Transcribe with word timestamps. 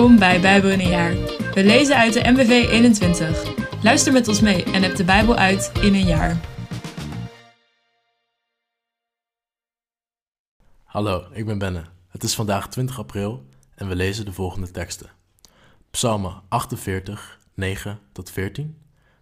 Welkom 0.00 0.18
bij 0.18 0.40
Bijbel 0.40 0.70
in 0.70 0.80
een 0.80 0.88
jaar. 0.88 1.14
We 1.54 1.64
lezen 1.64 1.96
uit 1.96 2.12
de 2.12 2.30
MBV 2.30 2.50
21. 2.70 3.54
Luister 3.82 4.12
met 4.12 4.28
ons 4.28 4.40
mee 4.40 4.64
en 4.64 4.82
heb 4.82 4.96
de 4.96 5.04
Bijbel 5.04 5.36
uit 5.36 5.72
in 5.80 5.94
een 5.94 6.06
jaar. 6.06 6.40
Hallo, 10.84 11.26
ik 11.32 11.46
ben 11.46 11.58
Benne. 11.58 11.84
Het 12.08 12.22
is 12.22 12.34
vandaag 12.34 12.68
20 12.68 12.98
april 12.98 13.46
en 13.74 13.88
we 13.88 13.96
lezen 13.96 14.24
de 14.24 14.32
volgende 14.32 14.70
teksten. 14.70 15.10
Psalmen 15.90 16.42
48, 16.48 17.38
9 17.54 17.98
tot 18.12 18.30
14, 18.30 18.76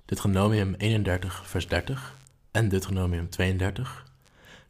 Deuteronomium 0.05 0.75
31, 0.75 1.49
vers 1.49 1.69
30 1.69 2.17
en 2.51 2.69
Deuteronomium 2.69 3.29
32, 3.29 4.05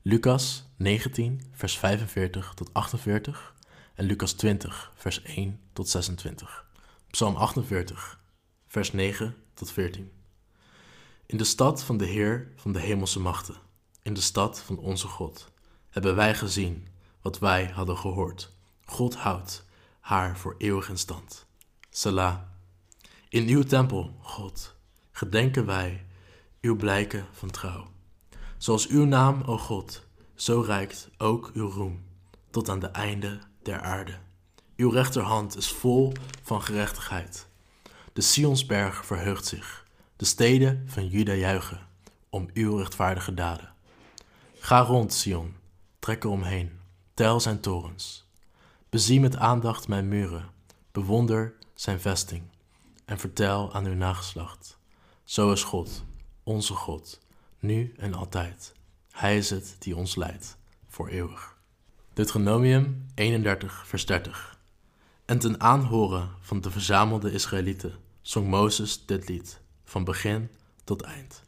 Lucas 0.02 0.64
19, 0.76 1.40
vers 1.52 1.78
45 1.78 2.52
tot 2.54 2.74
48 2.74 3.56
en 3.98 4.04
Lucas 4.04 4.32
20, 4.32 4.92
vers 4.94 5.22
1 5.22 5.60
tot 5.72 5.88
26. 5.88 6.66
Psalm 7.10 7.36
48, 7.36 8.20
vers 8.66 8.92
9 8.92 9.36
tot 9.54 9.70
14. 9.72 10.12
In 11.26 11.36
de 11.36 11.44
stad 11.44 11.82
van 11.82 11.96
de 11.96 12.04
Heer 12.04 12.52
van 12.56 12.72
de 12.72 12.80
hemelse 12.80 13.20
machten, 13.20 13.54
in 14.02 14.14
de 14.14 14.20
stad 14.20 14.60
van 14.60 14.78
onze 14.78 15.06
God, 15.06 15.50
hebben 15.90 16.14
wij 16.14 16.34
gezien 16.34 16.86
wat 17.22 17.38
wij 17.38 17.66
hadden 17.66 17.98
gehoord. 17.98 18.52
God 18.84 19.16
houdt 19.16 19.64
haar 20.00 20.38
voor 20.38 20.54
eeuwig 20.58 20.88
in 20.88 20.98
stand. 20.98 21.46
Salah. 21.90 22.38
In 23.28 23.48
uw 23.48 23.62
tempel, 23.62 24.16
God, 24.20 24.74
gedenken 25.10 25.66
wij 25.66 26.06
uw 26.60 26.76
blijken 26.76 27.26
van 27.32 27.50
trouw. 27.50 27.90
Zoals 28.58 28.86
uw 28.86 29.04
naam, 29.04 29.42
o 29.42 29.58
God, 29.58 30.06
zo 30.34 30.60
reikt 30.60 31.10
ook 31.16 31.50
uw 31.54 31.70
roem 31.70 32.04
tot 32.50 32.68
aan 32.68 32.80
de 32.80 32.86
einde 32.86 33.46
aarde. 33.76 34.18
Uw 34.76 34.90
rechterhand 34.90 35.56
is 35.56 35.72
vol 35.72 36.12
van 36.42 36.62
gerechtigheid. 36.62 37.48
De 38.12 38.20
Sionsberg 38.20 39.06
verheugt 39.06 39.46
zich. 39.46 39.86
De 40.16 40.24
steden 40.24 40.84
van 40.86 41.08
Juda 41.08 41.32
juichen 41.32 41.86
om 42.30 42.48
uw 42.54 42.76
rechtvaardige 42.76 43.34
daden. 43.34 43.72
Ga 44.58 44.80
rond, 44.80 45.12
Sion, 45.12 45.56
trek 45.98 46.24
er 46.24 46.30
omheen, 46.30 46.80
tel 47.14 47.40
zijn 47.40 47.60
torens. 47.60 48.26
Bezie 48.88 49.20
met 49.20 49.36
aandacht 49.36 49.88
mijn 49.88 50.08
muren, 50.08 50.50
bewonder 50.92 51.54
zijn 51.74 52.00
vesting 52.00 52.42
en 53.04 53.18
vertel 53.18 53.72
aan 53.72 53.86
uw 53.86 53.94
nageslacht. 53.94 54.78
Zo 55.24 55.52
is 55.52 55.62
God, 55.62 56.04
onze 56.42 56.74
God, 56.74 57.20
nu 57.58 57.94
en 57.96 58.14
altijd. 58.14 58.72
Hij 59.10 59.36
is 59.36 59.50
het 59.50 59.76
die 59.78 59.96
ons 59.96 60.16
leidt, 60.16 60.56
voor 60.88 61.08
eeuwig. 61.08 61.57
Deuteronomium 62.18 63.06
31, 63.14 63.86
vers 63.86 64.06
30. 64.06 64.58
En 65.24 65.38
ten 65.38 65.60
aanhoren 65.60 66.30
van 66.40 66.60
de 66.60 66.70
verzamelde 66.70 67.32
Israëlieten 67.32 67.98
zong 68.20 68.48
Mozes 68.48 69.06
dit 69.06 69.28
lied, 69.28 69.60
van 69.84 70.04
begin 70.04 70.50
tot 70.84 71.02
eind. 71.02 71.42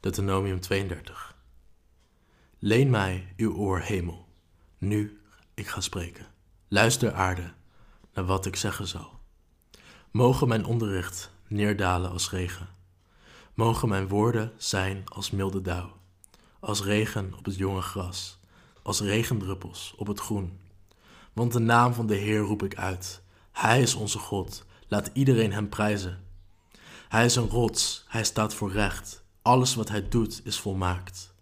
Deuteronomium 0.00 0.60
32. 0.60 1.36
Leen 2.58 2.90
mij 2.90 3.34
uw 3.36 3.54
oor, 3.54 3.80
hemel, 3.80 4.28
nu 4.78 5.20
ik 5.54 5.66
ga 5.66 5.80
spreken. 5.80 6.26
Luister, 6.68 7.12
aarde, 7.12 7.52
naar 8.12 8.24
wat 8.24 8.46
ik 8.46 8.56
zeggen 8.56 8.86
zal. 8.86 9.20
Mogen 10.10 10.48
mijn 10.48 10.64
onderricht 10.64 11.30
neerdalen 11.46 12.10
als 12.10 12.30
regen. 12.30 12.68
Mogen 13.54 13.88
mijn 13.88 14.08
woorden 14.08 14.52
zijn 14.56 15.02
als 15.04 15.30
milde 15.30 15.60
dauw, 15.60 15.96
als 16.60 16.82
regen 16.82 17.34
op 17.38 17.44
het 17.44 17.56
jonge 17.56 17.82
gras 17.82 18.42
als 18.84 19.00
regendruppels 19.00 19.94
op 19.96 20.06
het 20.06 20.20
groen. 20.20 20.60
Want 21.32 21.52
de 21.52 21.58
naam 21.58 21.94
van 21.94 22.06
de 22.06 22.14
Heer 22.14 22.40
roep 22.40 22.62
ik 22.62 22.76
uit. 22.76 23.22
Hij 23.52 23.82
is 23.82 23.94
onze 23.94 24.18
God, 24.18 24.64
laat 24.88 25.10
iedereen 25.12 25.52
hem 25.52 25.68
prijzen. 25.68 26.24
Hij 27.08 27.24
is 27.24 27.36
een 27.36 27.48
rots, 27.48 28.04
hij 28.08 28.24
staat 28.24 28.54
voor 28.54 28.72
recht. 28.72 29.24
Alles 29.42 29.74
wat 29.74 29.88
hij 29.88 30.08
doet 30.08 30.40
is 30.44 30.58
volmaakt. 30.58 31.34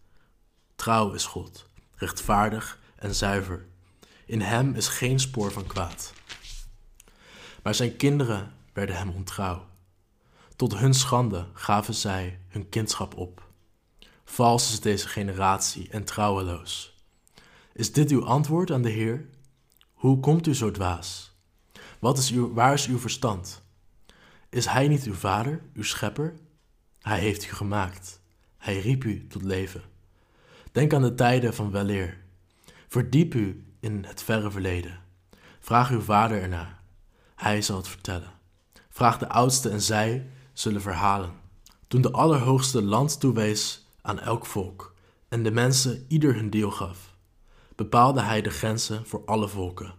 Trouw 0.74 1.12
is 1.12 1.24
God, 1.24 1.66
rechtvaardig 1.94 2.78
en 2.96 3.14
zuiver. 3.14 3.66
In 4.26 4.40
hem 4.40 4.74
is 4.74 4.88
geen 4.88 5.20
spoor 5.20 5.52
van 5.52 5.66
kwaad. 5.66 6.12
Maar 7.62 7.74
zijn 7.74 7.96
kinderen 7.96 8.52
werden 8.72 8.96
hem 8.96 9.10
ontrouw. 9.10 9.66
Tot 10.56 10.76
hun 10.76 10.94
schande 10.94 11.46
gaven 11.52 11.94
zij 11.94 12.40
hun 12.48 12.68
kindschap 12.68 13.16
op. 13.16 13.42
Vals 14.24 14.72
is 14.72 14.80
deze 14.80 15.08
generatie 15.08 15.88
en 15.90 16.04
trouweloos. 16.04 16.91
Is 17.74 17.92
dit 17.92 18.10
uw 18.10 18.24
antwoord 18.24 18.70
aan 18.70 18.82
de 18.82 18.88
Heer? 18.88 19.28
Hoe 19.92 20.20
komt 20.20 20.46
u 20.46 20.54
zo 20.54 20.70
dwaas? 20.70 21.36
Wat 21.98 22.18
is 22.18 22.30
uw, 22.30 22.52
waar 22.52 22.72
is 22.72 22.86
uw 22.86 22.98
verstand? 22.98 23.62
Is 24.48 24.66
Hij 24.66 24.88
niet 24.88 25.04
uw 25.04 25.14
vader, 25.14 25.62
uw 25.74 25.82
schepper? 25.82 26.34
Hij 27.00 27.18
heeft 27.18 27.44
u 27.44 27.48
gemaakt. 27.48 28.20
Hij 28.58 28.80
riep 28.80 29.04
u 29.04 29.26
tot 29.26 29.42
leven. 29.42 29.82
Denk 30.72 30.94
aan 30.94 31.02
de 31.02 31.14
tijden 31.14 31.54
van 31.54 31.70
weleer. 31.70 32.18
Verdiep 32.88 33.34
u 33.34 33.64
in 33.80 34.04
het 34.04 34.22
verre 34.22 34.50
verleden. 34.50 35.00
Vraag 35.60 35.90
uw 35.90 36.00
vader 36.00 36.42
ernaar. 36.42 36.80
Hij 37.34 37.62
zal 37.62 37.76
het 37.76 37.88
vertellen. 37.88 38.30
Vraag 38.88 39.18
de 39.18 39.28
oudste 39.28 39.68
en 39.70 39.82
zij 39.82 40.26
zullen 40.52 40.82
verhalen. 40.82 41.32
Toen 41.88 42.02
de 42.02 42.10
Allerhoogste 42.10 42.82
land 42.82 43.20
toewees 43.20 43.86
aan 44.02 44.20
elk 44.20 44.46
volk 44.46 44.94
en 45.28 45.42
de 45.42 45.50
mensen 45.50 46.04
ieder 46.08 46.34
hun 46.34 46.50
deel 46.50 46.70
gaf 46.70 47.11
bepaalde 47.76 48.20
hij 48.20 48.42
de 48.42 48.50
grenzen 48.50 49.06
voor 49.06 49.22
alle 49.24 49.48
volken, 49.48 49.94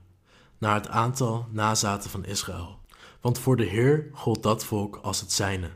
naar 0.57 0.75
het 0.75 0.87
aantal 0.87 1.47
nazaten 1.49 2.09
van 2.09 2.25
Israël. 2.25 2.79
Want 3.21 3.39
voor 3.39 3.55
de 3.55 3.65
Heer 3.65 4.09
gold 4.13 4.43
dat 4.43 4.65
volk 4.65 4.99
als 5.01 5.21
het 5.21 5.31
zijne. 5.31 5.69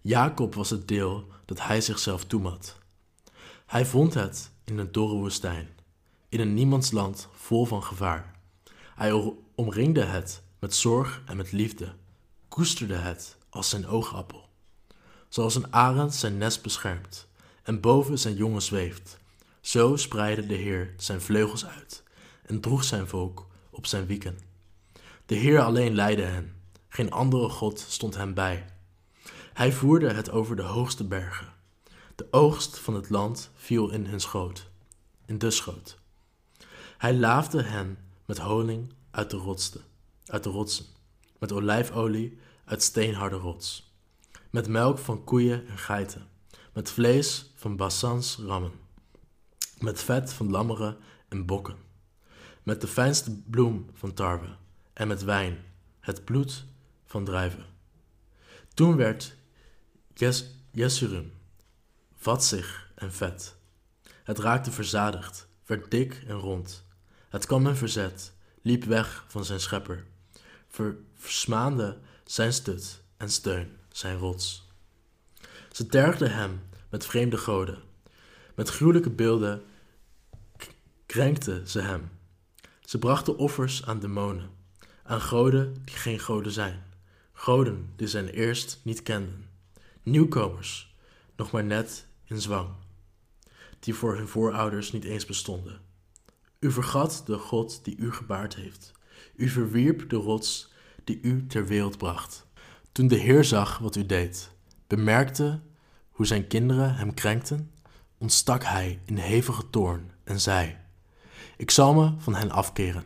Jacob 0.00 0.54
was 0.54 0.70
het 0.70 0.88
deel 0.88 1.26
dat 1.44 1.60
hij 1.62 1.80
zichzelf 1.80 2.24
toemat. 2.24 2.76
Hij 3.66 3.86
vond 3.86 4.14
het 4.14 4.50
in 4.64 4.78
een 4.78 4.92
dorre 4.92 5.14
woestijn, 5.14 5.68
in 6.28 6.40
een 6.40 6.54
niemandsland 6.54 7.28
vol 7.32 7.64
van 7.64 7.82
gevaar. 7.82 8.34
Hij 8.94 9.34
omringde 9.54 10.04
het 10.04 10.42
met 10.58 10.74
zorg 10.74 11.22
en 11.26 11.36
met 11.36 11.52
liefde, 11.52 11.94
koesterde 12.48 12.94
het 12.94 13.36
als 13.50 13.68
zijn 13.68 13.86
oogappel. 13.86 14.48
Zoals 15.28 15.54
een 15.54 15.72
arend 15.72 16.14
zijn 16.14 16.38
nest 16.38 16.62
beschermt 16.62 17.28
en 17.62 17.80
boven 17.80 18.18
zijn 18.18 18.34
jongen 18.34 18.62
zweeft, 18.62 19.18
zo 19.66 19.96
spreidde 19.96 20.46
de 20.46 20.54
Heer 20.54 20.94
zijn 20.96 21.20
vleugels 21.20 21.66
uit 21.66 22.02
en 22.42 22.60
droeg 22.60 22.84
zijn 22.84 23.08
volk 23.08 23.46
op 23.70 23.86
zijn 23.86 24.06
wieken. 24.06 24.38
De 25.26 25.34
Heer 25.34 25.60
alleen 25.60 25.94
leidde 25.94 26.22
hen, 26.22 26.54
geen 26.88 27.10
andere 27.10 27.48
God 27.48 27.78
stond 27.88 28.16
hem 28.16 28.34
bij. 28.34 28.66
Hij 29.52 29.72
voerde 29.72 30.12
het 30.12 30.30
over 30.30 30.56
de 30.56 30.62
hoogste 30.62 31.04
bergen. 31.04 31.52
De 32.14 32.26
oogst 32.30 32.78
van 32.78 32.94
het 32.94 33.10
land 33.10 33.50
viel 33.54 33.90
in 33.90 34.06
hun 34.06 34.20
schoot, 34.20 34.70
in 35.24 35.38
de 35.38 35.50
schoot. 35.50 35.98
Hij 36.98 37.14
laafde 37.14 37.62
hen 37.62 37.98
met 38.24 38.38
honing 38.38 38.92
uit 39.10 39.30
de, 39.30 39.36
rotste, 39.36 39.80
uit 40.26 40.44
de 40.44 40.50
rotsen, 40.50 40.86
met 41.38 41.52
olijfolie 41.52 42.38
uit 42.64 42.82
steenharde 42.82 43.36
rots, 43.36 43.92
met 44.50 44.68
melk 44.68 44.98
van 44.98 45.24
koeien 45.24 45.68
en 45.68 45.78
geiten, 45.78 46.28
met 46.72 46.90
vlees 46.90 47.52
van 47.54 47.76
Bassans 47.76 48.38
rammen 48.46 48.84
met 49.78 50.02
vet 50.02 50.32
van 50.32 50.50
lammeren 50.50 50.96
en 51.28 51.46
bokken, 51.46 51.76
met 52.62 52.80
de 52.80 52.86
fijnste 52.86 53.40
bloem 53.50 53.90
van 53.92 54.14
tarwe 54.14 54.56
en 54.92 55.08
met 55.08 55.24
wijn, 55.24 55.64
het 56.00 56.24
bloed 56.24 56.64
van 57.04 57.24
druiven. 57.24 57.64
Toen 58.74 58.96
werd 58.96 59.36
Jes 60.14 60.50
Jesurum 60.70 61.32
vatzig 62.14 62.90
en 62.94 63.12
vet. 63.12 63.56
Het 64.24 64.38
raakte 64.38 64.70
verzadigd, 64.70 65.48
werd 65.66 65.90
dik 65.90 66.24
en 66.26 66.36
rond. 66.36 66.84
Het 67.28 67.46
kwam 67.46 67.66
in 67.66 67.74
verzet, 67.76 68.32
liep 68.62 68.84
weg 68.84 69.24
van 69.28 69.44
zijn 69.44 69.60
schepper, 69.60 70.04
versmaande 71.14 71.98
zijn 72.24 72.52
stut 72.52 73.02
en 73.16 73.30
steun, 73.30 73.76
zijn 73.88 74.18
rots. 74.18 74.68
Ze 75.72 75.86
tergden 75.86 76.34
hem 76.34 76.60
met 76.88 77.06
vreemde 77.06 77.36
goden, 77.36 77.82
met 78.54 78.68
gruwelijke 78.68 79.10
beelden 79.10 79.62
krenkten 81.16 81.68
ze 81.68 81.80
hem. 81.80 82.10
Ze 82.80 82.98
brachten 82.98 83.36
offers 83.36 83.86
aan 83.86 84.00
demonen, 84.00 84.50
aan 85.02 85.20
goden 85.20 85.74
die 85.84 85.94
geen 85.94 86.18
goden 86.18 86.52
zijn, 86.52 86.82
goden 87.32 87.92
die 87.96 88.06
zijn 88.06 88.28
eerst 88.28 88.80
niet 88.82 89.02
kenden, 89.02 89.48
nieuwkomers, 90.02 90.94
nog 91.36 91.50
maar 91.50 91.64
net 91.64 92.06
in 92.24 92.40
zwang, 92.40 92.68
die 93.78 93.94
voor 93.94 94.16
hun 94.16 94.28
voorouders 94.28 94.92
niet 94.92 95.04
eens 95.04 95.24
bestonden. 95.24 95.80
U 96.58 96.70
vergat 96.70 97.22
de 97.26 97.38
God 97.38 97.84
die 97.84 97.96
u 97.96 98.12
gebaard 98.12 98.54
heeft. 98.54 98.92
U 99.36 99.48
verwierp 99.48 100.10
de 100.10 100.16
rots 100.16 100.72
die 101.04 101.18
u 101.22 101.46
ter 101.46 101.66
wereld 101.66 101.98
bracht. 101.98 102.46
Toen 102.92 103.08
de 103.08 103.16
Heer 103.16 103.44
zag 103.44 103.78
wat 103.78 103.96
u 103.96 104.06
deed, 104.06 104.50
bemerkte 104.86 105.60
hoe 106.10 106.26
zijn 106.26 106.46
kinderen 106.46 106.94
hem 106.94 107.14
krenkten 107.14 107.70
ontstak 108.18 108.62
hij 108.62 109.00
in 109.04 109.16
hevige 109.16 109.70
toorn 109.70 110.10
en 110.24 110.40
zei: 110.40 110.84
Ik 111.56 111.70
zal 111.70 111.94
me 111.94 112.12
van 112.18 112.34
hen 112.34 112.50
afkeren 112.50 113.04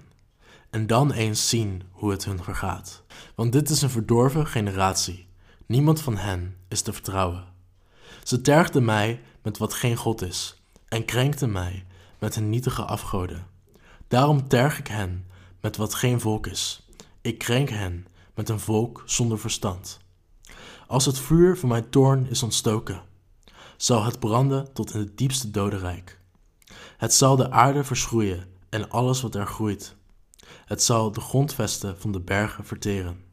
en 0.71 0.87
dan 0.87 1.13
eens 1.13 1.49
zien 1.49 1.83
hoe 1.91 2.11
het 2.11 2.25
hun 2.25 2.43
vergaat. 2.43 3.03
Want 3.35 3.53
dit 3.53 3.71
is 3.71 3.83
een 3.83 3.91
verdorven 3.91 4.47
generatie. 4.47 5.29
Niemand 5.67 6.01
van 6.01 6.17
hen 6.17 6.57
is 6.69 6.83
te 6.83 6.93
vertrouwen. 6.93 7.45
Ze 8.23 8.41
tergden 8.41 8.85
mij 8.85 9.21
met 9.43 9.59
wat 9.59 9.75
geen 9.75 9.97
God 9.97 10.23
is 10.23 10.63
en 10.89 11.05
krenkten 11.05 11.53
mij 11.53 11.87
met 12.19 12.35
hun 12.35 12.51
nietige 12.51 12.85
afgoden. 12.85 13.47
Daarom 14.09 14.49
terg 14.49 14.79
ik 14.79 14.87
hen 14.87 15.27
met 15.61 15.77
wat 15.77 15.95
geen 15.95 16.21
volk 16.21 16.47
is. 16.47 16.89
Ik 17.21 17.39
krenk 17.39 17.69
hen 17.69 18.07
met 18.35 18.49
een 18.49 18.61
volk 18.61 19.03
zonder 19.07 19.39
verstand. 19.39 20.01
Als 20.87 21.05
het 21.05 21.19
vuur 21.19 21.57
van 21.57 21.69
mijn 21.69 21.91
toorn 21.91 22.27
is 22.27 22.43
ontstoken, 22.43 23.03
zal 23.77 24.05
het 24.05 24.19
branden 24.19 24.73
tot 24.73 24.95
in 24.95 25.01
het 25.01 25.19
diepste 25.19 25.51
dodenrijk. 25.51 26.20
Het 26.97 27.15
zal 27.15 27.37
de 27.37 27.51
aarde 27.51 27.85
verschroeien 27.85 28.47
en 28.69 28.91
alles 28.91 29.21
wat 29.21 29.35
er 29.35 29.47
groeit. 29.47 29.97
Het 30.65 30.83
zal 30.83 31.13
de 31.13 31.21
grondvesten 31.21 31.99
van 31.99 32.13
de 32.13 32.21
bergen 32.21 32.65
verteren. 32.65 33.25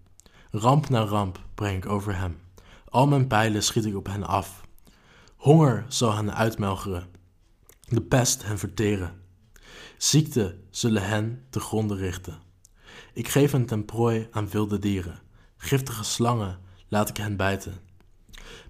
Ramp 0.51 0.89
na 0.89 1.03
ramp 1.03 1.39
breng 1.55 1.77
ik 1.77 1.89
over 1.89 2.15
hem. 2.15 2.39
Al 2.89 3.07
mijn 3.07 3.27
pijlen 3.27 3.63
schiet 3.63 3.85
ik 3.85 3.95
op 3.95 4.07
hen 4.07 4.23
af. 4.23 4.65
Honger 5.35 5.85
zal 5.87 6.15
hen 6.15 6.35
uitmelgeren, 6.35 7.07
de 7.87 8.01
pest 8.01 8.43
hen 8.43 8.59
verteren. 8.59 9.21
Ziekte 9.97 10.57
zullen 10.69 11.07
hen 11.07 11.45
te 11.49 11.59
gronde 11.59 11.95
richten. 11.95 12.39
Ik 13.13 13.27
geef 13.27 13.51
hen 13.51 13.65
ten 13.65 13.85
prooi 13.85 14.27
aan 14.31 14.49
wilde 14.49 14.79
dieren. 14.79 15.19
Giftige 15.57 16.03
slangen 16.03 16.59
laat 16.87 17.09
ik 17.09 17.17
hen 17.17 17.35
bijten. 17.35 17.79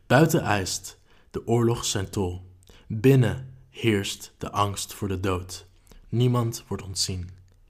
Buiten 0.07 0.41
eist 0.41 0.99
de 1.31 1.47
oorlog 1.47 1.85
zijn 1.85 2.09
tol. 2.09 2.51
Binnen 2.87 3.56
heerst 3.77 4.33
de 4.37 4.51
angst 4.51 4.93
voor 4.93 5.07
de 5.07 5.19
dood. 5.19 5.65
Niemand 6.09 6.63
wordt 6.67 6.83
ontzien, 6.83 7.29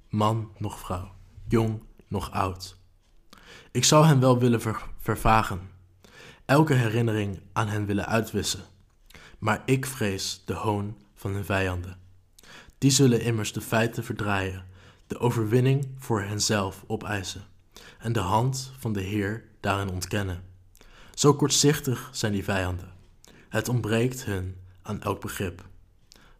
man 0.09 0.51
noch 0.57 0.79
vrouw, 0.79 1.11
jong 1.47 1.81
noch 2.07 2.31
oud. 2.31 2.77
Ik 3.71 3.83
zou 3.83 4.05
hen 4.05 4.19
wel 4.19 4.39
willen 4.39 4.61
vervagen, 4.99 5.69
elke 6.45 6.73
herinnering 6.73 7.39
aan 7.53 7.67
hen 7.67 7.85
willen 7.85 8.05
uitwissen. 8.05 8.63
Maar 9.39 9.61
ik 9.65 9.85
vrees 9.85 10.41
de 10.45 10.53
hoon 10.53 10.97
van 11.15 11.31
hun 11.31 11.45
vijanden. 11.45 11.97
Die 12.77 12.91
zullen 12.91 13.21
immers 13.21 13.53
de 13.53 13.61
feiten 13.61 14.03
verdraaien, 14.03 14.65
de 15.07 15.19
overwinning 15.19 15.87
voor 15.97 16.21
henzelf 16.21 16.83
opeisen 16.87 17.45
en 17.99 18.13
de 18.13 18.19
hand 18.19 18.71
van 18.77 18.93
de 18.93 19.01
Heer 19.01 19.43
daarin 19.59 19.89
ontkennen. 19.89 20.43
Zo 21.13 21.33
kortzichtig 21.33 22.09
zijn 22.11 22.31
die 22.31 22.43
vijanden. 22.43 22.91
Het 23.49 23.69
ontbreekt 23.69 24.25
hun 24.25 24.55
aan 24.81 25.01
elk 25.01 25.21
begrip. 25.21 25.65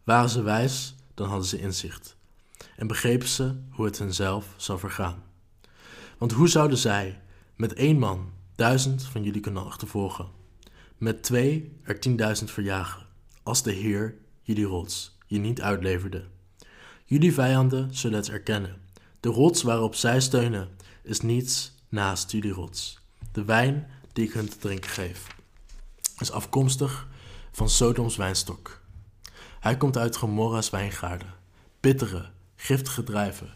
Waren 0.08 0.30
ze 0.30 0.42
wijs, 0.42 0.94
dan 1.14 1.28
hadden 1.28 1.46
ze 1.46 1.58
inzicht 1.58 2.16
en 2.76 2.86
begrepen 2.86 3.28
ze 3.28 3.54
hoe 3.70 3.84
het 3.84 3.98
hunzelf 3.98 4.54
zou 4.56 4.78
vergaan. 4.78 5.22
Want 6.18 6.32
hoe 6.32 6.48
zouden 6.48 6.78
zij 6.78 7.20
met 7.56 7.72
één 7.72 7.98
man 7.98 8.32
duizend 8.56 9.02
van 9.02 9.22
jullie 9.22 9.40
kunnen 9.40 9.64
achtervolgen, 9.64 10.28
met 10.96 11.22
twee 11.22 11.76
er 11.82 12.00
tienduizend 12.00 12.50
verjagen, 12.50 13.06
als 13.42 13.62
de 13.62 13.72
Heer 13.72 14.14
jullie 14.42 14.64
rots 14.64 15.16
je 15.26 15.38
niet 15.38 15.62
uitleverde? 15.62 16.24
Jullie 17.04 17.34
vijanden 17.34 17.94
zullen 17.94 18.18
het 18.18 18.28
erkennen. 18.28 18.80
De 19.20 19.28
rots 19.28 19.62
waarop 19.62 19.94
zij 19.94 20.20
steunen 20.20 20.68
is 21.02 21.20
niets 21.20 21.72
naast 21.88 22.30
jullie 22.30 22.52
rots. 22.52 22.98
De 23.32 23.44
wijn 23.44 23.90
die 24.12 24.26
ik 24.26 24.32
hun 24.32 24.48
te 24.48 24.58
drinken 24.58 24.90
geef 24.90 25.26
is 26.18 26.30
afkomstig 26.30 27.08
van 27.52 27.68
Sodoms 27.68 28.16
wijnstok. 28.16 28.86
Hij 29.60 29.76
komt 29.76 29.96
uit 29.96 30.16
Gomorra's 30.16 30.70
wijngaarden. 30.70 31.34
Bittere, 31.80 32.30
giftige 32.56 33.02
druiven 33.02 33.54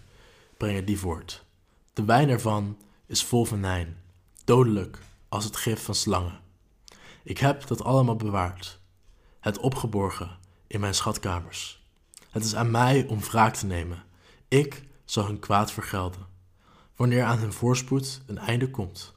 brengen 0.57 0.85
die 0.85 0.99
voort. 0.99 1.45
De 1.93 2.05
wijn 2.05 2.29
ervan 2.29 2.79
is 3.07 3.25
vol 3.25 3.45
venijn, 3.45 3.97
dodelijk 4.45 4.99
als 5.29 5.45
het 5.45 5.57
gif 5.57 5.85
van 5.85 5.95
slangen. 5.95 6.41
Ik 7.23 7.39
heb 7.39 7.67
dat 7.67 7.83
allemaal 7.83 8.17
bewaard, 8.17 8.81
het 9.41 9.59
opgeborgen 9.59 10.39
in 10.67 10.81
mijn 10.81 10.95
schatkamers. 10.95 11.87
Het 12.31 12.45
is 12.45 12.55
aan 12.55 12.71
mij 12.71 13.07
om 13.07 13.21
wraak 13.21 13.55
te 13.55 13.67
nemen. 13.67 14.05
Ik 14.49 14.85
zal 15.05 15.27
hun 15.27 15.39
kwaad 15.39 15.73
vergelden, 15.73 16.27
wanneer 16.97 17.25
aan 17.25 17.39
hun 17.39 17.53
voorspoed 17.53 18.23
een 18.27 18.39
einde 18.39 18.71
komt. 18.71 19.15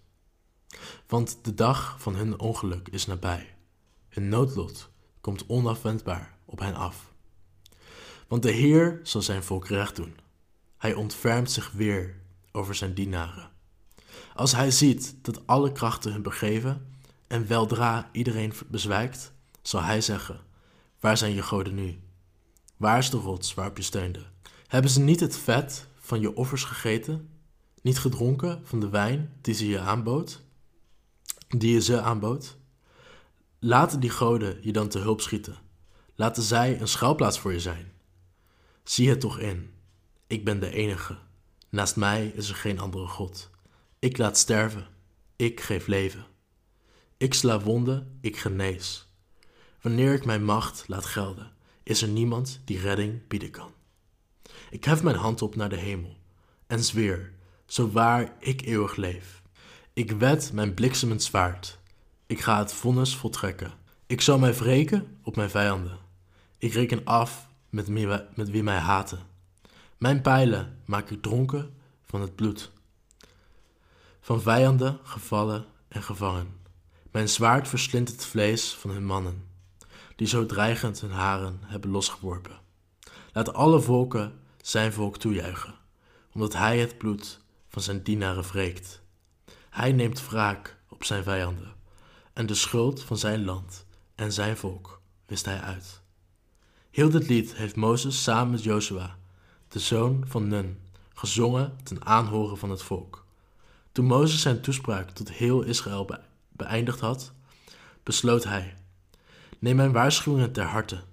Want 1.07 1.39
de 1.41 1.53
dag 1.53 1.95
van 2.01 2.15
hun 2.15 2.39
ongeluk 2.39 2.87
is 2.87 3.05
nabij. 3.05 3.55
Hun 4.09 4.29
noodlot 4.29 4.89
komt 5.21 5.45
onafwendbaar 5.47 6.34
op 6.45 6.59
hen 6.59 6.75
af. 6.75 7.13
Want 8.27 8.43
de 8.43 8.51
Heer 8.51 8.99
zal 9.03 9.21
zijn 9.21 9.43
volk 9.43 9.67
recht 9.67 9.95
doen. 9.95 10.15
Hij 10.77 10.93
ontfermt 10.93 11.51
zich 11.51 11.71
weer 11.71 12.15
over 12.51 12.75
zijn 12.75 12.93
dienaren. 12.93 13.49
Als 14.35 14.51
hij 14.51 14.71
ziet 14.71 15.15
dat 15.21 15.47
alle 15.47 15.71
krachten 15.71 16.11
hun 16.11 16.21
begeven 16.21 16.95
en 17.27 17.47
weldra 17.47 18.09
iedereen 18.11 18.53
bezwijkt, 18.67 19.33
zal 19.61 19.81
hij 19.81 20.01
zeggen: 20.01 20.39
Waar 20.99 21.17
zijn 21.17 21.33
je 21.33 21.41
goden 21.41 21.75
nu? 21.75 21.99
Waar 22.77 22.97
is 22.97 23.09
de 23.09 23.17
rots 23.17 23.53
waarop 23.53 23.77
je 23.77 23.83
steunde? 23.83 24.23
Hebben 24.67 24.91
ze 24.91 24.99
niet 24.99 25.19
het 25.19 25.37
vet 25.37 25.87
van 25.99 26.19
je 26.19 26.35
offers 26.35 26.63
gegeten? 26.63 27.29
Niet 27.81 27.99
gedronken 27.99 28.61
van 28.63 28.79
de 28.79 28.89
wijn 28.89 29.33
die 29.41 29.53
ze 29.53 29.67
je 29.67 29.79
aanbood? 29.79 30.41
Die 31.47 31.73
je 31.73 31.81
ze 31.81 32.01
aanbood? 32.01 32.57
Laten 33.59 33.99
die 33.99 34.09
goden 34.09 34.57
je 34.61 34.71
dan 34.71 34.87
te 34.87 34.99
hulp 34.99 35.21
schieten. 35.21 35.57
Laten 36.15 36.43
zij 36.43 36.81
een 36.81 36.87
schuilplaats 36.87 37.39
voor 37.39 37.53
je 37.53 37.59
zijn. 37.59 37.91
Zie 38.83 39.09
het 39.09 39.19
toch 39.19 39.39
in. 39.39 39.73
Ik 40.27 40.45
ben 40.45 40.59
de 40.59 40.71
enige. 40.71 41.17
Naast 41.69 41.95
mij 41.95 42.27
is 42.27 42.49
er 42.49 42.55
geen 42.55 42.79
andere 42.79 43.07
God. 43.07 43.49
Ik 43.99 44.17
laat 44.17 44.37
sterven. 44.37 44.87
Ik 45.35 45.61
geef 45.61 45.87
leven. 45.87 46.25
Ik 47.17 47.33
sla 47.33 47.59
wonden, 47.59 48.17
ik 48.21 48.37
genees. 48.37 49.09
Wanneer 49.81 50.13
ik 50.13 50.25
mijn 50.25 50.43
macht 50.43 50.83
laat 50.87 51.05
gelden, 51.05 51.51
is 51.83 52.01
er 52.01 52.07
niemand 52.07 52.61
die 52.65 52.79
redding 52.79 53.27
bieden 53.27 53.49
kan. 53.51 53.71
Ik 54.69 54.83
hef 54.83 55.03
mijn 55.03 55.15
hand 55.15 55.41
op 55.41 55.55
naar 55.55 55.69
de 55.69 55.77
hemel 55.77 56.17
en 56.67 56.83
zweer, 56.83 57.33
zo 57.65 57.91
waar 57.91 58.35
ik 58.39 58.61
eeuwig 58.61 58.95
leef. 58.95 59.41
Ik 59.93 60.11
wed 60.11 60.53
mijn 60.53 60.73
bliksemend 60.73 61.23
zwaard. 61.23 61.79
Ik 62.25 62.41
ga 62.41 62.59
het 62.59 62.73
vonnis 62.73 63.15
voltrekken. 63.15 63.73
Ik 64.05 64.21
zal 64.21 64.39
mij 64.39 64.53
wreken 64.53 65.17
op 65.23 65.35
mijn 65.35 65.49
vijanden. 65.49 66.04
Ik 66.57 66.73
reken 66.73 67.05
af 67.05 67.47
met, 67.69 67.87
met 68.35 68.49
wie 68.49 68.63
mij 68.63 68.77
haten. 68.77 69.19
Mijn 69.97 70.21
pijlen 70.21 70.81
maak 70.85 71.09
ik 71.09 71.21
dronken 71.21 71.73
van 72.05 72.21
het 72.21 72.35
bloed. 72.35 72.71
Van 74.21 74.41
vijanden 74.41 74.99
gevallen 75.03 75.65
en 75.87 76.03
gevangen. 76.03 76.59
Mijn 77.11 77.29
zwaard 77.29 77.67
verslindt 77.67 78.11
het 78.11 78.25
vlees 78.25 78.73
van 78.73 78.89
hun 78.89 79.05
mannen, 79.05 79.47
die 80.15 80.27
zo 80.27 80.45
dreigend 80.45 81.01
hun 81.01 81.11
haren 81.11 81.59
hebben 81.61 81.89
losgeworpen. 81.89 82.59
Laat 83.33 83.53
alle 83.53 83.81
volken 83.81 84.39
zijn 84.61 84.93
volk 84.93 85.17
toejuichen, 85.17 85.75
omdat 86.33 86.53
hij 86.53 86.79
het 86.79 86.97
bloed 86.97 87.39
van 87.69 87.81
zijn 87.81 88.03
dienaren 88.03 88.43
wreekt. 88.43 89.01
Hij 89.69 89.91
neemt 89.91 90.27
wraak 90.27 90.77
op 90.89 91.03
zijn 91.03 91.23
vijanden, 91.23 91.73
en 92.33 92.45
de 92.45 92.55
schuld 92.55 93.03
van 93.03 93.17
zijn 93.17 93.45
land 93.45 93.85
en 94.15 94.33
zijn 94.33 94.57
volk 94.57 95.01
wist 95.25 95.45
hij 95.45 95.59
uit. 95.59 96.03
Heel 96.95 97.09
dit 97.09 97.27
lied 97.27 97.55
heeft 97.55 97.75
Mozes 97.75 98.23
samen 98.23 98.51
met 98.51 98.63
Jozua, 98.63 99.17
de 99.67 99.79
zoon 99.79 100.23
van 100.27 100.47
Nun, 100.47 100.79
gezongen 101.13 101.77
ten 101.83 102.05
aanhoren 102.05 102.57
van 102.57 102.69
het 102.69 102.81
volk. 102.81 103.25
Toen 103.91 104.05
Mozes 104.05 104.41
zijn 104.41 104.61
toespraak 104.61 105.09
tot 105.09 105.31
heel 105.31 105.61
Israël 105.61 106.09
beëindigd 106.51 106.99
had, 106.99 107.33
besloot 108.03 108.43
hij: 108.43 108.75
Neem 109.59 109.75
mijn 109.75 109.91
waarschuwingen 109.91 110.51
ter 110.51 110.63
harte 110.63 111.03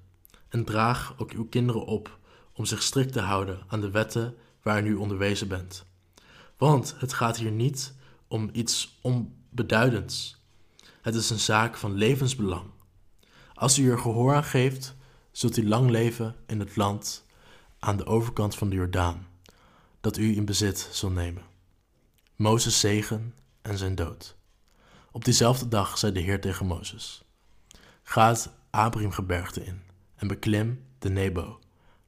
en 0.49 0.65
draag 0.65 1.15
ook 1.19 1.31
uw 1.31 1.49
kinderen 1.49 1.85
op 1.85 2.19
om 2.53 2.65
zich 2.65 2.83
strikt 2.83 3.13
te 3.13 3.21
houden 3.21 3.59
aan 3.69 3.81
de 3.81 3.91
wetten 3.91 4.37
waar 4.63 4.87
u 4.87 4.95
onderwezen 4.95 5.49
bent. 5.49 5.85
Want 6.57 6.95
het 6.99 7.13
gaat 7.13 7.37
hier 7.37 7.53
niet 7.53 7.95
om 8.29 8.51
iets 8.53 8.99
onbeduidends. 9.01 10.41
Het 11.01 11.15
is 11.15 11.31
een 11.31 11.41
zaak 11.41 11.77
van 11.77 11.95
levensbelang. 11.95 12.67
Als 13.55 13.79
u 13.79 13.91
er 13.91 13.99
gehoor 13.99 14.35
aan 14.35 14.45
geeft, 14.45 14.95
zult 15.33 15.57
u 15.57 15.69
lang 15.69 15.91
leven 15.91 16.37
in 16.47 16.61
het 16.61 16.77
land 16.77 17.25
aan 17.79 17.97
de 17.97 18.07
overkant 18.07 18.55
van 18.55 18.69
de 18.69 18.77
Jordaan, 18.77 19.27
dat 20.01 20.17
u 20.17 20.37
in 20.37 20.45
bezit 20.45 20.89
zal 20.93 21.11
nemen. 21.11 21.43
Mozes 22.37 22.81
zegen 22.81 23.35
en 23.63 23.79
zijn 23.79 23.95
dood. 23.95 24.37
Op 25.11 25.25
diezelfde 25.25 25.69
dag 25.69 25.99
zei 25.99 26.13
de 26.13 26.21
Heer 26.21 26.41
tegen 26.41 26.67
Mozes: 26.67 27.25
Ga 28.03 28.29
het 28.29 28.51
Abrimgebergte 28.71 29.65
in 29.65 29.83
en 30.15 30.29
beklim 30.29 30.85
de 30.99 31.11
Nebo, 31.11 31.59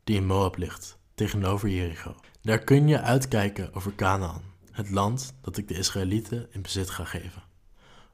die 0.04 0.16
in 0.16 0.26
Moab 0.26 0.56
ligt, 0.56 0.98
tegenover 1.14 1.68
Jericho. 1.68 2.16
Daar 2.42 2.58
kun 2.58 2.88
je 2.88 3.00
uitkijken 3.00 3.74
over 3.74 3.94
Canaan, 3.94 4.42
het 4.70 4.90
land 4.90 5.34
dat 5.40 5.56
ik 5.56 5.68
de 5.68 5.74
Israëlieten 5.74 6.48
in 6.50 6.62
bezit 6.62 6.90
ga 6.90 7.04
geven. 7.04 7.42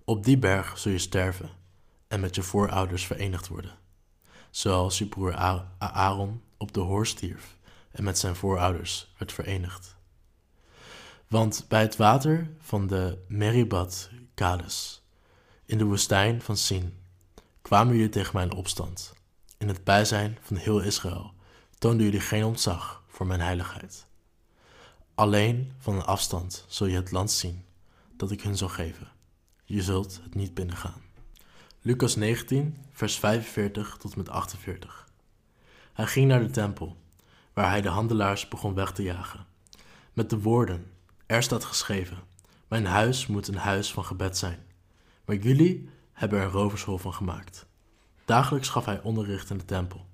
Op 0.04 0.24
die 0.24 0.38
berg 0.38 0.78
zul 0.78 0.92
je 0.92 0.98
sterven 0.98 1.50
en 2.08 2.20
met 2.20 2.34
je 2.34 2.42
voorouders 2.42 3.06
verenigd 3.06 3.48
worden 3.48 3.79
zoals 4.50 4.98
je 4.98 5.06
broer 5.06 5.34
Aaron 5.78 6.42
op 6.56 6.72
de 6.72 6.80
hoor 6.80 7.06
stierf 7.06 7.56
en 7.90 8.04
met 8.04 8.18
zijn 8.18 8.36
voorouders 8.36 9.12
werd 9.18 9.32
verenigd. 9.32 9.96
Want 11.28 11.64
bij 11.68 11.80
het 11.80 11.96
water 11.96 12.50
van 12.60 12.86
de 12.86 13.18
Meribad 13.28 14.10
Kades, 14.34 15.02
in 15.64 15.78
de 15.78 15.84
woestijn 15.84 16.42
van 16.42 16.56
Sin, 16.56 16.98
kwamen 17.62 17.94
jullie 17.94 18.08
tegen 18.08 18.36
mijn 18.36 18.52
opstand. 18.52 19.14
In 19.58 19.68
het 19.68 19.84
bijzijn 19.84 20.38
van 20.40 20.56
heel 20.56 20.80
Israël 20.80 21.34
toonden 21.78 22.04
jullie 22.04 22.20
geen 22.20 22.44
ontzag 22.44 23.02
voor 23.08 23.26
mijn 23.26 23.40
heiligheid. 23.40 24.06
Alleen 25.14 25.72
van 25.78 25.94
een 25.94 26.04
afstand 26.04 26.64
zul 26.68 26.86
je 26.86 26.96
het 26.96 27.10
land 27.10 27.30
zien 27.30 27.64
dat 28.16 28.30
ik 28.30 28.42
hun 28.42 28.56
zal 28.56 28.68
geven. 28.68 29.12
Je 29.64 29.82
zult 29.82 30.20
het 30.22 30.34
niet 30.34 30.54
binnengaan. 30.54 31.02
Lucas 31.82 32.16
19, 32.16 32.76
vers 32.90 33.18
45 33.18 33.96
tot 33.96 34.16
met 34.16 34.28
48. 34.28 35.08
Hij 35.92 36.06
ging 36.06 36.28
naar 36.28 36.40
de 36.40 36.50
tempel, 36.50 36.96
waar 37.52 37.68
hij 37.70 37.80
de 37.80 37.88
handelaars 37.88 38.48
begon 38.48 38.74
weg 38.74 38.92
te 38.92 39.02
jagen. 39.02 39.46
Met 40.12 40.30
de 40.30 40.40
woorden: 40.40 40.90
Er 41.26 41.42
staat 41.42 41.64
geschreven: 41.64 42.18
Mijn 42.68 42.86
huis 42.86 43.26
moet 43.26 43.48
een 43.48 43.56
huis 43.56 43.92
van 43.92 44.04
gebed 44.04 44.38
zijn. 44.38 44.58
Maar 45.24 45.36
jullie 45.36 45.88
hebben 46.12 46.38
er 46.38 46.44
een 46.44 46.50
rovershol 46.50 46.98
van 46.98 47.14
gemaakt. 47.14 47.66
Dagelijks 48.24 48.68
gaf 48.68 48.84
hij 48.84 49.02
onderricht 49.02 49.50
in 49.50 49.58
de 49.58 49.64
tempel. 49.64 50.06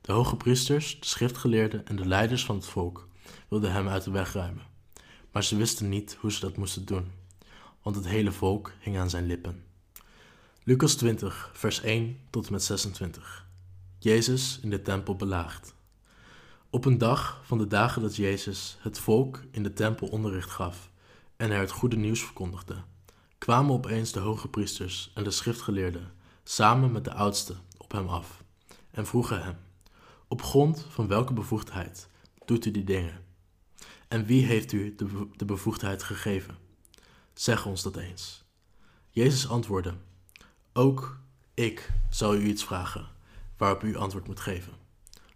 De 0.00 0.12
hoge 0.12 0.36
priesters, 0.36 1.00
de 1.00 1.06
schriftgeleerden 1.06 1.86
en 1.86 1.96
de 1.96 2.06
leiders 2.06 2.44
van 2.44 2.56
het 2.56 2.66
volk 2.66 3.08
wilden 3.48 3.72
hem 3.72 3.88
uit 3.88 4.04
de 4.04 4.10
weg 4.10 4.32
ruimen. 4.32 4.66
Maar 5.30 5.44
ze 5.44 5.56
wisten 5.56 5.88
niet 5.88 6.16
hoe 6.20 6.32
ze 6.32 6.40
dat 6.40 6.56
moesten 6.56 6.84
doen, 6.84 7.12
want 7.82 7.96
het 7.96 8.06
hele 8.06 8.32
volk 8.32 8.72
hing 8.80 8.98
aan 8.98 9.10
zijn 9.10 9.26
lippen. 9.26 9.64
Lucas 10.68 10.94
20, 10.94 11.50
vers 11.52 11.80
1 11.80 12.18
tot 12.30 12.46
en 12.46 12.52
met 12.52 12.62
26. 12.62 13.46
Jezus 13.98 14.58
in 14.62 14.70
de 14.70 14.82
tempel 14.82 15.16
belaagd. 15.16 15.74
Op 16.70 16.84
een 16.84 16.98
dag 16.98 17.40
van 17.44 17.58
de 17.58 17.66
dagen 17.66 18.02
dat 18.02 18.16
Jezus 18.16 18.76
het 18.80 18.98
volk 18.98 19.42
in 19.50 19.62
de 19.62 19.72
tempel 19.72 20.08
onderricht 20.08 20.50
gaf 20.50 20.90
en 21.36 21.50
er 21.50 21.60
het 21.60 21.70
goede 21.70 21.96
nieuws 21.96 22.24
verkondigde, 22.24 22.82
kwamen 23.38 23.72
opeens 23.74 24.12
de 24.12 24.18
hoge 24.18 24.48
priesters 24.48 25.10
en 25.14 25.24
de 25.24 25.30
schriftgeleerden 25.30 26.12
samen 26.44 26.92
met 26.92 27.04
de 27.04 27.12
oudsten 27.12 27.58
op 27.78 27.92
hem 27.92 28.08
af 28.08 28.44
en 28.90 29.06
vroegen 29.06 29.42
hem: 29.42 29.56
Op 30.28 30.42
grond 30.42 30.86
van 30.88 31.06
welke 31.06 31.32
bevoegdheid 31.32 32.08
doet 32.44 32.64
u 32.64 32.70
die 32.70 32.84
dingen? 32.84 33.24
En 34.08 34.24
wie 34.24 34.44
heeft 34.44 34.72
u 34.72 34.94
de, 34.94 35.28
de 35.36 35.44
bevoegdheid 35.44 36.02
gegeven? 36.02 36.56
Zeg 37.34 37.66
ons 37.66 37.82
dat 37.82 37.96
eens. 37.96 38.44
Jezus 39.10 39.48
antwoordde: 39.48 39.94
Ook 40.76 41.18
ik 41.54 41.90
zal 42.10 42.34
u 42.34 42.46
iets 42.46 42.64
vragen, 42.64 43.08
waarop 43.56 43.82
u 43.82 43.96
antwoord 43.96 44.26
moet 44.26 44.40
geven. 44.40 44.72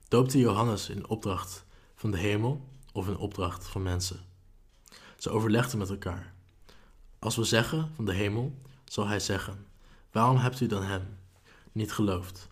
Doopte 0.08 0.38
Johannes 0.38 0.88
in 0.88 1.08
opdracht 1.08 1.64
van 1.94 2.10
de 2.10 2.18
hemel 2.18 2.68
of 2.92 3.08
in 3.08 3.16
opdracht 3.16 3.66
van 3.66 3.82
mensen? 3.82 4.20
Ze 5.16 5.30
overlegden 5.30 5.78
met 5.78 5.90
elkaar. 5.90 6.32
Als 7.18 7.36
we 7.36 7.44
zeggen 7.44 7.90
van 7.94 8.04
de 8.04 8.12
hemel, 8.12 8.54
zal 8.84 9.06
hij 9.06 9.20
zeggen: 9.20 9.66
Waarom 10.10 10.36
hebt 10.36 10.60
u 10.60 10.66
dan 10.66 10.82
hem 10.82 11.18
niet 11.72 11.92
geloofd? 11.92 12.48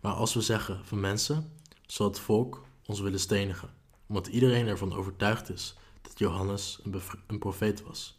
Maar 0.00 0.12
als 0.12 0.34
we 0.34 0.40
zeggen 0.40 0.84
van 0.84 1.00
mensen, 1.00 1.52
zal 1.86 2.06
het 2.06 2.18
volk 2.18 2.64
ons 2.86 3.00
willen 3.00 3.20
stenigen, 3.20 3.70
omdat 4.06 4.26
iedereen 4.26 4.66
ervan 4.66 4.94
overtuigd 4.94 5.50
is 5.50 5.76
dat 6.02 6.18
Johannes 6.18 6.78
een, 6.82 7.00
een 7.26 7.38
profeet 7.38 7.82
was. 7.82 8.18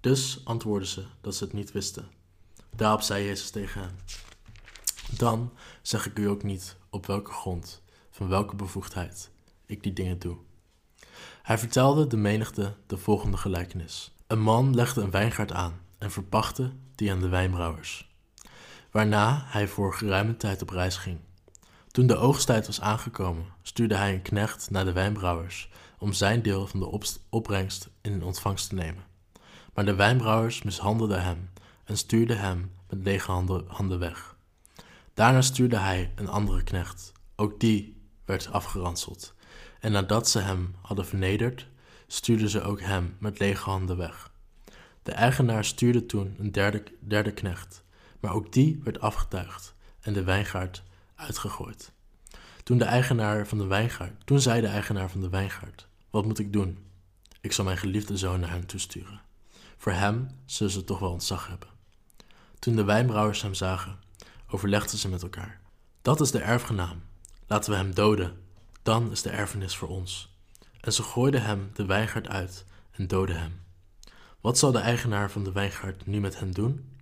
Dus 0.00 0.40
antwoordden 0.44 0.88
ze 0.88 1.04
dat 1.20 1.34
ze 1.34 1.44
het 1.44 1.52
niet 1.52 1.72
wisten. 1.72 2.17
Daarop 2.78 3.02
zei 3.02 3.24
Jezus 3.24 3.50
tegen 3.50 3.80
hen: 3.80 3.98
Dan 5.10 5.52
zeg 5.82 6.06
ik 6.06 6.18
u 6.18 6.28
ook 6.28 6.42
niet 6.42 6.76
op 6.90 7.06
welke 7.06 7.30
grond, 7.30 7.82
van 8.10 8.28
welke 8.28 8.56
bevoegdheid 8.56 9.30
ik 9.66 9.82
die 9.82 9.92
dingen 9.92 10.18
doe. 10.18 10.36
Hij 11.42 11.58
vertelde 11.58 12.06
de 12.06 12.16
menigte 12.16 12.74
de 12.86 12.96
volgende 12.96 13.36
gelijkenis. 13.36 14.14
Een 14.26 14.40
man 14.40 14.74
legde 14.74 15.00
een 15.00 15.10
wijngaard 15.10 15.52
aan 15.52 15.80
en 15.98 16.10
verpachtte 16.10 16.72
die 16.94 17.10
aan 17.12 17.20
de 17.20 17.28
wijnbrouwers, 17.28 18.10
waarna 18.90 19.42
hij 19.46 19.68
voor 19.68 19.94
geruime 19.94 20.36
tijd 20.36 20.62
op 20.62 20.70
reis 20.70 20.96
ging. 20.96 21.18
Toen 21.90 22.06
de 22.06 22.16
oogsttijd 22.16 22.66
was 22.66 22.80
aangekomen, 22.80 23.46
stuurde 23.62 23.96
hij 23.96 24.14
een 24.14 24.22
knecht 24.22 24.70
naar 24.70 24.84
de 24.84 24.92
wijnbrouwers 24.92 25.70
om 25.98 26.12
zijn 26.12 26.42
deel 26.42 26.66
van 26.66 26.80
de 26.80 27.18
opbrengst 27.28 27.88
in 28.00 28.22
ontvangst 28.22 28.68
te 28.68 28.74
nemen. 28.74 29.04
Maar 29.74 29.84
de 29.84 29.94
wijnbrouwers 29.94 30.62
mishandelden 30.62 31.22
hem 31.22 31.50
en 31.88 31.96
stuurden 31.96 32.38
hem 32.38 32.72
met 32.88 33.04
lege 33.04 33.30
handen 33.66 33.98
weg. 33.98 34.36
Daarna 35.14 35.42
stuurde 35.42 35.76
hij 35.76 36.12
een 36.14 36.28
andere 36.28 36.62
knecht. 36.62 37.12
Ook 37.36 37.60
die 37.60 38.02
werd 38.24 38.52
afgeranseld. 38.52 39.34
En 39.80 39.92
nadat 39.92 40.28
ze 40.28 40.38
hem 40.38 40.74
hadden 40.80 41.06
vernederd, 41.06 41.68
stuurden 42.06 42.48
ze 42.48 42.62
ook 42.62 42.80
hem 42.80 43.16
met 43.18 43.38
lege 43.38 43.70
handen 43.70 43.96
weg. 43.96 44.30
De 45.02 45.12
eigenaar 45.12 45.64
stuurde 45.64 46.06
toen 46.06 46.34
een 46.38 46.52
derde, 46.52 46.82
derde 47.00 47.32
knecht, 47.32 47.84
maar 48.20 48.32
ook 48.32 48.52
die 48.52 48.80
werd 48.84 49.00
afgetuigd 49.00 49.74
en 50.00 50.12
de 50.12 50.24
wijngaard 50.24 50.82
uitgegooid. 51.14 51.92
Toen, 52.62 52.78
de 52.78 52.84
eigenaar 52.84 53.46
van 53.46 53.58
de 53.58 53.66
wijngaard, 53.66 54.26
toen 54.26 54.40
zei 54.40 54.60
de 54.60 54.66
eigenaar 54.66 55.10
van 55.10 55.20
de 55.20 55.28
wijngaard: 55.28 55.88
Wat 56.10 56.24
moet 56.24 56.38
ik 56.38 56.52
doen? 56.52 56.78
Ik 57.40 57.52
zal 57.52 57.64
mijn 57.64 57.78
geliefde 57.78 58.16
zoon 58.16 58.40
naar 58.40 58.50
hem 58.50 58.66
toesturen. 58.66 59.20
Voor 59.76 59.92
hem 59.92 60.28
zullen 60.46 60.72
ze 60.72 60.84
toch 60.84 60.98
wel 60.98 61.10
ontzag 61.10 61.46
hebben. 61.46 61.77
Toen 62.58 62.76
de 62.76 62.84
wijnbrouwers 62.84 63.42
hem 63.42 63.54
zagen, 63.54 63.98
overlegden 64.48 64.98
ze 64.98 65.08
met 65.08 65.22
elkaar: 65.22 65.60
Dat 66.02 66.20
is 66.20 66.30
de 66.30 66.38
erfgenaam. 66.38 67.02
Laten 67.46 67.70
we 67.70 67.76
hem 67.76 67.94
doden. 67.94 68.42
Dan 68.82 69.10
is 69.10 69.22
de 69.22 69.30
erfenis 69.30 69.76
voor 69.76 69.88
ons. 69.88 70.36
En 70.80 70.92
ze 70.92 71.02
gooiden 71.02 71.42
hem 71.42 71.70
de 71.74 71.86
wijngaard 71.86 72.28
uit 72.28 72.64
en 72.90 73.06
doodden 73.06 73.40
hem. 73.40 73.60
Wat 74.40 74.58
zal 74.58 74.72
de 74.72 74.78
eigenaar 74.78 75.30
van 75.30 75.44
de 75.44 75.52
wijngaard 75.52 76.06
nu 76.06 76.20
met 76.20 76.38
hen 76.38 76.50
doen? 76.50 76.96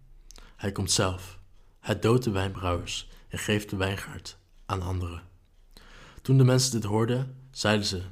Hij 0.56 0.72
komt 0.72 0.90
zelf. 0.90 1.38
Hij 1.80 1.98
doodt 1.98 2.24
de 2.24 2.30
wijnbrouwers 2.30 3.08
en 3.28 3.38
geeft 3.38 3.70
de 3.70 3.76
wijngaard 3.76 4.36
aan 4.66 4.82
anderen. 4.82 5.22
Toen 6.22 6.38
de 6.38 6.44
mensen 6.44 6.72
dit 6.72 6.84
hoorden, 6.84 7.36
zeiden 7.50 7.86
ze: 7.86 8.02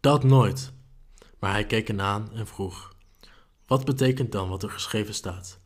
Dat 0.00 0.24
nooit. 0.24 0.72
Maar 1.38 1.52
hij 1.52 1.66
keek 1.66 1.86
hen 1.88 2.00
aan 2.00 2.32
en 2.32 2.46
vroeg: 2.46 2.94
Wat 3.66 3.84
betekent 3.84 4.32
dan 4.32 4.48
wat 4.48 4.62
er 4.62 4.70
geschreven 4.70 5.14
staat? 5.14 5.57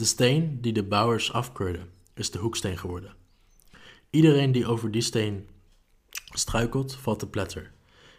De 0.00 0.06
steen 0.06 0.60
die 0.60 0.72
de 0.72 0.82
bouwers 0.82 1.32
afkeurden, 1.32 1.90
is 2.14 2.30
de 2.30 2.38
hoeksteen 2.38 2.78
geworden. 2.78 3.14
Iedereen 4.10 4.52
die 4.52 4.66
over 4.66 4.90
die 4.90 5.02
steen 5.02 5.48
struikelt, 6.32 6.94
valt 6.94 7.18
te 7.18 7.26
pletter. 7.26 7.72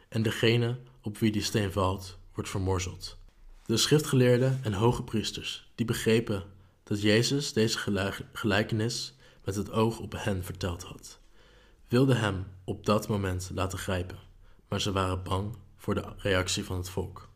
En 0.09 0.21
degene 0.21 0.79
op 1.01 1.17
wie 1.17 1.31
die 1.31 1.41
steen 1.41 1.71
valt, 1.71 2.17
wordt 2.33 2.49
vermorzeld. 2.49 3.17
De 3.65 3.77
schriftgeleerden 3.77 4.59
en 4.63 4.73
hoge 4.73 5.03
priesters, 5.03 5.71
die 5.75 5.85
begrepen 5.85 6.43
dat 6.83 7.01
Jezus 7.01 7.53
deze 7.53 7.77
gelijkenis 8.33 9.13
met 9.45 9.55
het 9.55 9.71
oog 9.71 9.99
op 9.99 10.13
hen 10.17 10.43
verteld 10.43 10.83
had, 10.83 11.19
wilden 11.87 12.17
hem 12.17 12.45
op 12.63 12.85
dat 12.85 13.07
moment 13.07 13.51
laten 13.53 13.79
grijpen, 13.79 14.19
maar 14.67 14.81
ze 14.81 14.91
waren 14.91 15.23
bang 15.23 15.55
voor 15.77 15.95
de 15.95 16.05
reactie 16.17 16.63
van 16.63 16.77
het 16.77 16.89
volk. 16.89 17.29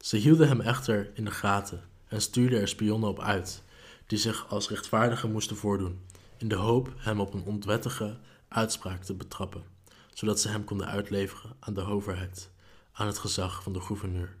Ze 0.00 0.16
hielden 0.16 0.48
hem 0.48 0.60
echter 0.60 1.10
in 1.14 1.24
de 1.24 1.30
gaten 1.30 1.94
en 2.08 2.20
stuurden 2.20 2.60
er 2.60 2.68
spionnen 2.68 3.08
op 3.08 3.20
uit, 3.20 3.62
die 4.06 4.18
zich 4.18 4.48
als 4.48 4.68
rechtvaardigen 4.68 5.32
moesten 5.32 5.56
voordoen, 5.56 6.00
in 6.36 6.48
de 6.48 6.54
hoop 6.54 6.92
hem 6.96 7.20
op 7.20 7.34
een 7.34 7.44
onwettige 7.44 8.18
uitspraak 8.48 9.02
te 9.04 9.14
betrappen, 9.14 9.64
zodat 10.12 10.40
ze 10.40 10.48
hem 10.48 10.64
konden 10.64 10.86
uitleveren 10.86 11.56
aan 11.60 11.74
de 11.74 11.84
overheid, 11.84 12.50
aan 12.92 13.06
het 13.06 13.18
gezag 13.18 13.62
van 13.62 13.72
de 13.72 13.80
gouverneur. 13.80 14.36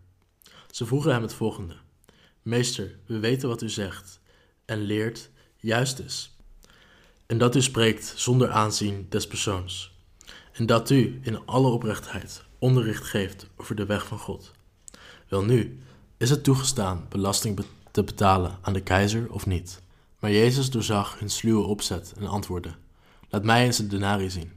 Ze 0.70 0.86
vroegen 0.86 1.12
hem 1.12 1.22
het 1.22 1.34
volgende: 1.34 1.76
Meester, 2.42 2.98
we 3.06 3.18
weten 3.18 3.48
wat 3.48 3.62
u 3.62 3.68
zegt 3.68 4.20
en 4.64 4.80
leert 4.80 5.30
juist 5.56 5.98
is. 5.98 6.36
En 7.26 7.38
dat 7.38 7.56
u 7.56 7.62
spreekt 7.62 8.12
zonder 8.16 8.50
aanzien 8.50 9.06
des 9.08 9.26
persoons. 9.26 9.94
En 10.52 10.66
dat 10.66 10.90
u 10.90 11.20
in 11.22 11.46
alle 11.46 11.68
oprechtheid 11.68 12.44
onderricht 12.58 13.04
geeft 13.04 13.46
over 13.56 13.74
de 13.74 13.86
weg 13.86 14.06
van 14.06 14.18
God. 14.18 14.52
Welnu, 15.28 15.78
is 16.16 16.30
het 16.30 16.44
toegestaan 16.44 17.06
belasting 17.08 17.64
te 17.90 18.04
betalen 18.04 18.58
aan 18.60 18.72
de 18.72 18.82
keizer 18.82 19.32
of 19.32 19.46
niet? 19.46 19.82
Maar 20.18 20.30
Jezus 20.30 20.70
doorzag 20.70 21.18
hun 21.18 21.30
sluwe 21.30 21.64
opzet 21.64 22.12
en 22.16 22.26
antwoordde: 22.26 22.74
Laat 23.28 23.44
mij 23.44 23.64
eens 23.64 23.76
de 23.76 23.86
denarii 23.86 24.30
zien. 24.30 24.52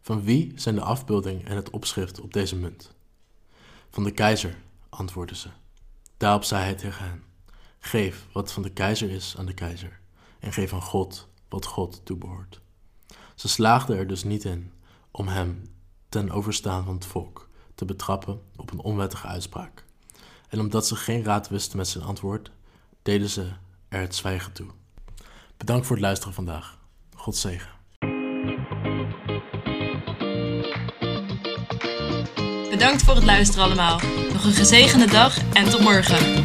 Van 0.00 0.22
wie 0.22 0.52
zijn 0.56 0.74
de 0.74 0.80
afbeelding 0.80 1.44
en 1.44 1.56
het 1.56 1.70
opschrift 1.70 2.20
op 2.20 2.32
deze 2.32 2.56
munt? 2.56 2.94
Van 3.90 4.04
de 4.04 4.10
keizer, 4.10 4.56
antwoordden 4.88 5.36
ze. 5.36 5.48
Daarop 6.16 6.44
zei 6.44 6.62
hij 6.62 6.74
tegen 6.74 7.04
hen: 7.04 7.22
Geef 7.78 8.26
wat 8.32 8.52
van 8.52 8.62
de 8.62 8.70
keizer 8.70 9.10
is 9.10 9.34
aan 9.38 9.46
de 9.46 9.54
keizer, 9.54 10.00
en 10.38 10.52
geef 10.52 10.72
aan 10.72 10.82
God 10.82 11.28
wat 11.48 11.66
God 11.66 12.00
toebehoort. 12.04 12.60
Ze 13.34 13.48
slaagden 13.48 13.96
er 13.96 14.06
dus 14.06 14.24
niet 14.24 14.44
in 14.44 14.72
om 15.10 15.28
hem 15.28 15.62
ten 16.08 16.30
overstaan 16.30 16.84
van 16.84 16.94
het 16.94 17.06
volk 17.06 17.48
te 17.74 17.84
betrappen 17.84 18.40
op 18.56 18.70
een 18.70 18.80
onwettige 18.80 19.26
uitspraak. 19.26 19.84
En 20.50 20.60
omdat 20.60 20.86
ze 20.86 20.96
geen 20.96 21.24
raad 21.24 21.48
wisten 21.48 21.76
met 21.76 21.88
zijn 21.88 22.04
antwoord, 22.04 22.50
deden 23.02 23.28
ze 23.28 23.46
er 23.88 24.00
het 24.00 24.14
zwijgen 24.14 24.52
toe. 24.52 24.66
Bedankt 25.56 25.86
voor 25.86 25.96
het 25.96 26.04
luisteren 26.04 26.34
vandaag. 26.34 26.78
God 27.14 27.36
zegen. 27.36 27.70
Bedankt 32.70 33.02
voor 33.02 33.14
het 33.14 33.24
luisteren 33.24 33.64
allemaal. 33.64 34.00
Nog 34.32 34.44
een 34.44 34.52
gezegende 34.52 35.06
dag 35.06 35.38
en 35.52 35.70
tot 35.70 35.80
morgen. 35.80 36.44